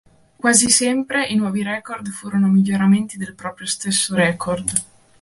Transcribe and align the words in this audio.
Quasi 0.43 0.67
sempre 0.71 1.27
i 1.27 1.35
nuovi 1.35 1.61
record 1.61 2.07
furono 2.07 2.47
miglioramenti 2.47 3.17
del 3.19 3.35
proprio 3.35 3.67
stesso 3.67 4.15
record. 4.15 4.71